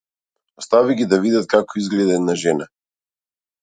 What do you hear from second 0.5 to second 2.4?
Остави ги да видат како изгледа